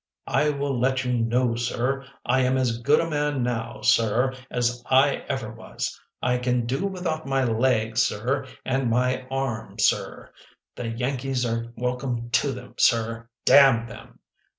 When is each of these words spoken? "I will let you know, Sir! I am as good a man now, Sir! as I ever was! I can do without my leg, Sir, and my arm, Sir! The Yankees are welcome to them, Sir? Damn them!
"I 0.25 0.49
will 0.49 0.79
let 0.79 1.03
you 1.05 1.13
know, 1.13 1.53
Sir! 1.53 2.03
I 2.25 2.39
am 2.41 2.57
as 2.57 2.79
good 2.79 2.99
a 2.99 3.07
man 3.07 3.43
now, 3.43 3.81
Sir! 3.83 4.33
as 4.49 4.83
I 4.89 5.17
ever 5.29 5.51
was! 5.51 6.01
I 6.23 6.39
can 6.39 6.65
do 6.65 6.87
without 6.87 7.27
my 7.27 7.43
leg, 7.43 7.97
Sir, 7.99 8.47
and 8.65 8.89
my 8.89 9.27
arm, 9.29 9.77
Sir! 9.77 10.31
The 10.75 10.87
Yankees 10.87 11.45
are 11.45 11.71
welcome 11.75 12.31
to 12.31 12.51
them, 12.51 12.73
Sir? 12.79 13.29
Damn 13.45 13.85
them! 13.87 14.17